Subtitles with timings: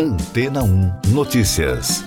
[0.00, 2.04] Antena 1 Notícias.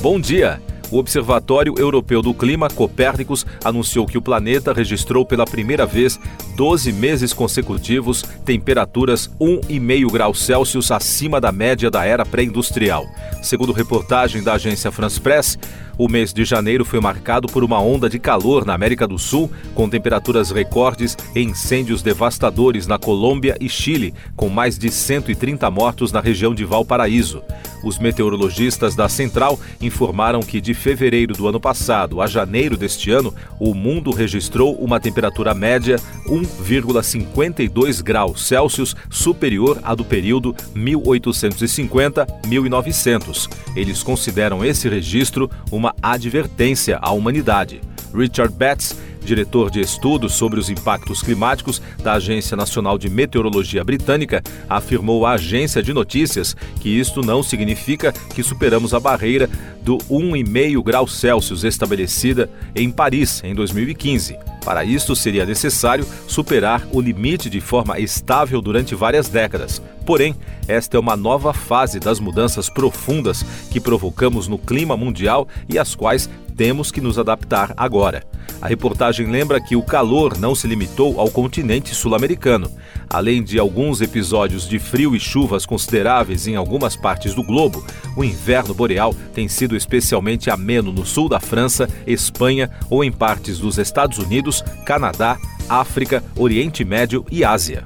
[0.00, 0.62] Bom dia.
[0.92, 6.20] O Observatório Europeu do Clima, Copérnicos, anunciou que o planeta registrou pela primeira vez
[6.54, 13.06] 12 meses consecutivos temperaturas 1,5 graus Celsius acima da média da era pré-industrial.
[13.42, 15.58] Segundo reportagem da agência France Press,
[16.02, 19.48] o mês de janeiro foi marcado por uma onda de calor na América do Sul,
[19.72, 26.10] com temperaturas recordes e incêndios devastadores na Colômbia e Chile, com mais de 130 mortos
[26.10, 27.40] na região de Valparaíso.
[27.82, 33.34] Os meteorologistas da Central informaram que de fevereiro do ano passado a janeiro deste ano,
[33.58, 43.48] o mundo registrou uma temperatura média 1,52 graus Celsius superior à do período 1850-1900.
[43.74, 47.80] Eles consideram esse registro uma advertência à humanidade.
[48.14, 54.42] Richard Betts diretor de estudos sobre os impactos climáticos da Agência Nacional de Meteorologia Britânica,
[54.68, 59.48] afirmou à agência de notícias que isto não significa que superamos a barreira
[59.82, 64.51] do 1,5 graus Celsius estabelecida em Paris em 2015.
[64.64, 69.82] Para isso, seria necessário superar o limite de forma estável durante várias décadas.
[70.06, 70.34] Porém,
[70.68, 75.94] esta é uma nova fase das mudanças profundas que provocamos no clima mundial e às
[75.94, 78.22] quais temos que nos adaptar agora.
[78.60, 82.70] A reportagem lembra que o calor não se limitou ao continente sul-americano.
[83.10, 87.84] Além de alguns episódios de frio e chuvas consideráveis em algumas partes do globo,
[88.16, 93.58] o inverno boreal tem sido especialmente ameno no sul da França, Espanha ou em partes
[93.58, 97.84] dos Estados Unidos, Canadá, África, Oriente Médio e Ásia.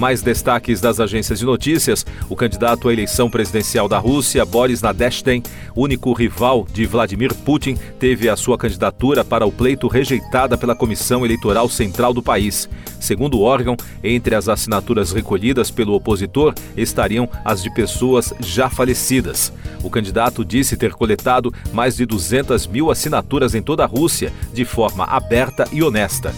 [0.00, 5.42] Mais destaques das agências de notícias: o candidato à eleição presidencial da Rússia, Boris Nadezhdin,
[5.76, 11.22] único rival de Vladimir Putin, teve a sua candidatura para o pleito rejeitada pela Comissão
[11.22, 12.66] Eleitoral Central do país.
[12.98, 19.52] Segundo o órgão, entre as assinaturas recolhidas pelo opositor estariam as de pessoas já falecidas.
[19.84, 24.64] O candidato disse ter coletado mais de 200 mil assinaturas em toda a Rússia, de
[24.64, 26.32] forma aberta e honesta.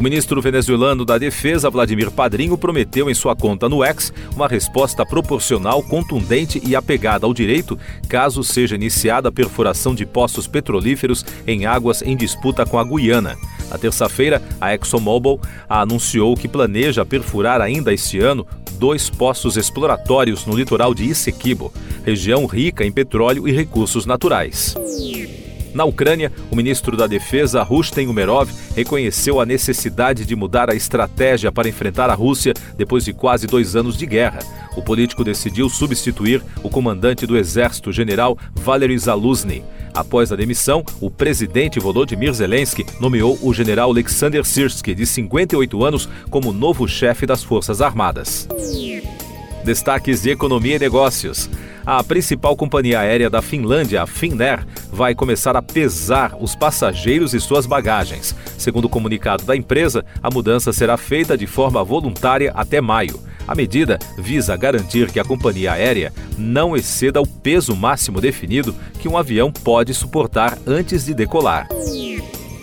[0.00, 5.04] O ministro venezuelano da Defesa, Vladimir Padrinho, prometeu em sua conta no X uma resposta
[5.04, 7.78] proporcional, contundente e apegada ao direito
[8.08, 13.36] caso seja iniciada a perfuração de poços petrolíferos em águas em disputa com a Guiana.
[13.68, 18.46] Na terça-feira, a ExxonMobil anunciou que planeja perfurar ainda este ano
[18.78, 21.70] dois poços exploratórios no litoral de Essequibo,
[22.02, 24.74] região rica em petróleo e recursos naturais.
[25.72, 31.52] Na Ucrânia, o ministro da Defesa, Rustem Umerov, reconheceu a necessidade de mudar a estratégia
[31.52, 34.40] para enfrentar a Rússia depois de quase dois anos de guerra.
[34.76, 39.62] O político decidiu substituir o comandante do exército, general Valery Zaluzny.
[39.94, 46.08] Após a demissão, o presidente Volodymyr Zelensky nomeou o general Alexander Sirsky, de 58 anos,
[46.28, 48.48] como novo chefe das Forças Armadas.
[49.64, 51.50] Destaques de economia e negócios.
[51.84, 57.40] A principal companhia aérea da Finlândia, a Finnair, vai começar a pesar os passageiros e
[57.40, 58.34] suas bagagens.
[58.58, 63.20] Segundo o comunicado da empresa, a mudança será feita de forma voluntária até maio.
[63.48, 69.08] A medida visa garantir que a companhia aérea não exceda o peso máximo definido que
[69.08, 71.66] um avião pode suportar antes de decolar.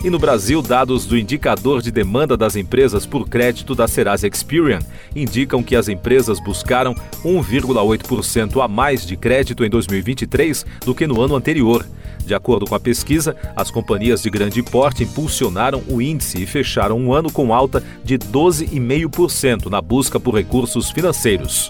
[0.08, 4.80] E no Brasil, dados do indicador de demanda das empresas por crédito da Serasa Experian
[5.14, 6.96] indicam que as empresas buscaram
[7.26, 11.86] 1,8% a mais de crédito em 2023 do que no ano anterior.
[12.26, 16.98] De acordo com a pesquisa, as companhias de grande porte impulsionaram o índice e fecharam
[16.98, 21.70] um ano com alta de 12,5% na busca por recursos financeiros.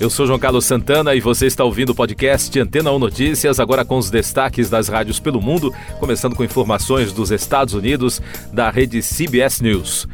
[0.00, 3.84] Eu sou João Carlos Santana e você está ouvindo o podcast Antena 1 Notícias, agora
[3.84, 8.20] com os destaques das rádios pelo mundo, começando com informações dos Estados Unidos
[8.52, 10.08] da rede CBS News.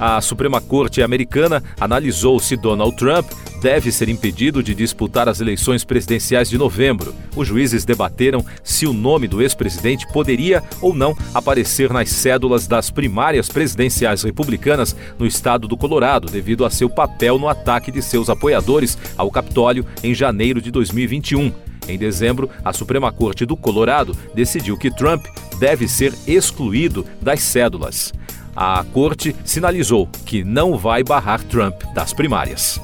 [0.00, 3.30] A Suprema Corte americana analisou se Donald Trump
[3.66, 7.12] deve ser impedido de disputar as eleições presidenciais de novembro.
[7.34, 12.92] Os juízes debateram se o nome do ex-presidente poderia ou não aparecer nas cédulas das
[12.92, 18.30] primárias presidenciais republicanas no estado do Colorado, devido a seu papel no ataque de seus
[18.30, 21.52] apoiadores ao Capitólio em janeiro de 2021.
[21.88, 25.26] Em dezembro, a Suprema Corte do Colorado decidiu que Trump
[25.58, 28.14] deve ser excluído das cédulas.
[28.54, 32.80] A corte sinalizou que não vai barrar Trump das primárias.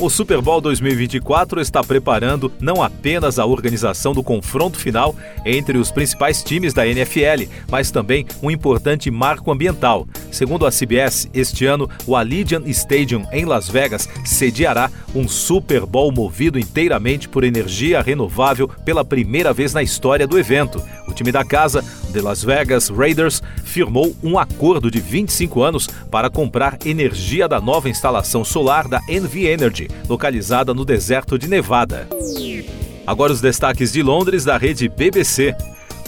[0.00, 5.12] O Super Bowl 2024 está preparando não apenas a organização do confronto final
[5.44, 10.06] entre os principais times da NFL, mas também um importante marco ambiental.
[10.30, 16.12] Segundo a CBS, este ano o Allegiant Stadium em Las Vegas sediará um Super Bowl
[16.12, 20.80] movido inteiramente por energia renovável pela primeira vez na história do evento
[21.18, 26.78] time da casa, The Las Vegas Raiders, firmou um acordo de 25 anos para comprar
[26.84, 32.08] energia da nova instalação solar da NV Energy, localizada no deserto de Nevada.
[33.06, 35.54] Agora os destaques de Londres da rede BBC.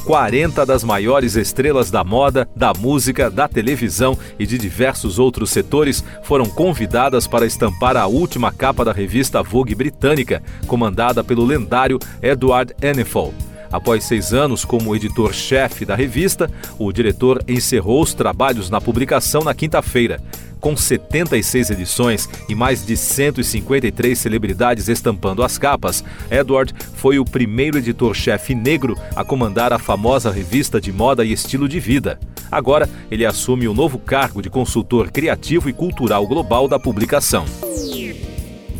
[0.04, 6.02] 40 das maiores estrelas da moda, da música, da televisão e de diversos outros setores
[6.22, 12.74] foram convidadas para estampar a última capa da revista Vogue britânica, comandada pelo lendário Edward
[12.82, 13.49] Enninful.
[13.72, 19.54] Após seis anos como editor-chefe da revista, o diretor encerrou os trabalhos na publicação na
[19.54, 20.20] quinta-feira.
[20.60, 27.78] Com 76 edições e mais de 153 celebridades estampando as capas, Edward foi o primeiro
[27.78, 32.20] editor-chefe negro a comandar a famosa revista de moda e estilo de vida.
[32.50, 37.46] Agora, ele assume o novo cargo de consultor criativo e cultural global da publicação.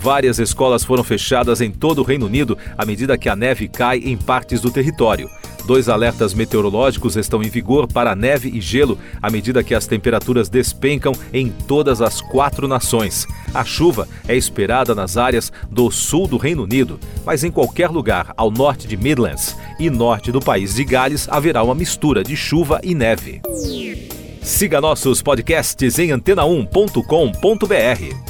[0.00, 3.98] Várias escolas foram fechadas em todo o Reino Unido à medida que a neve cai
[3.98, 5.28] em partes do território.
[5.66, 10.48] Dois alertas meteorológicos estão em vigor para neve e gelo à medida que as temperaturas
[10.48, 13.26] despencam em todas as quatro nações.
[13.52, 18.32] A chuva é esperada nas áreas do sul do Reino Unido, mas em qualquer lugar
[18.38, 22.80] ao norte de Midlands e norte do país de Gales haverá uma mistura de chuva
[22.82, 23.42] e neve.
[24.42, 28.29] Siga nossos podcasts em antena1.com.br.